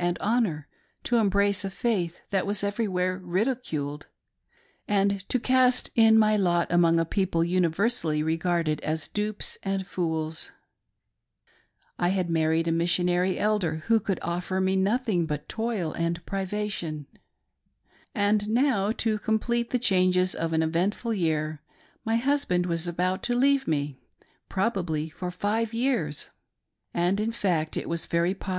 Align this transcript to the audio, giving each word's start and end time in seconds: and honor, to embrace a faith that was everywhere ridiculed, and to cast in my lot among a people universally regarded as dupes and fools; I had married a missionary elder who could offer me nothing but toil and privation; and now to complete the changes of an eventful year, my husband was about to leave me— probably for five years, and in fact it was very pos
and 0.00 0.16
honor, 0.22 0.66
to 1.02 1.18
embrace 1.18 1.62
a 1.62 1.68
faith 1.68 2.22
that 2.30 2.46
was 2.46 2.64
everywhere 2.64 3.18
ridiculed, 3.22 4.06
and 4.88 5.28
to 5.28 5.38
cast 5.38 5.90
in 5.94 6.18
my 6.18 6.38
lot 6.38 6.66
among 6.72 6.98
a 6.98 7.04
people 7.04 7.44
universally 7.44 8.22
regarded 8.22 8.80
as 8.80 9.06
dupes 9.08 9.58
and 9.62 9.86
fools; 9.86 10.52
I 11.98 12.08
had 12.08 12.30
married 12.30 12.66
a 12.66 12.72
missionary 12.72 13.38
elder 13.38 13.82
who 13.88 14.00
could 14.00 14.18
offer 14.22 14.58
me 14.58 14.74
nothing 14.74 15.26
but 15.26 15.50
toil 15.50 15.92
and 15.92 16.24
privation; 16.24 17.04
and 18.14 18.48
now 18.48 18.92
to 18.92 19.18
complete 19.18 19.68
the 19.68 19.78
changes 19.78 20.34
of 20.34 20.54
an 20.54 20.62
eventful 20.62 21.12
year, 21.12 21.60
my 22.06 22.16
husband 22.16 22.64
was 22.64 22.88
about 22.88 23.22
to 23.24 23.34
leave 23.36 23.68
me— 23.68 23.98
probably 24.48 25.10
for 25.10 25.30
five 25.30 25.74
years, 25.74 26.30
and 26.94 27.20
in 27.20 27.32
fact 27.32 27.76
it 27.76 27.86
was 27.86 28.06
very 28.06 28.32
pos 28.34 28.58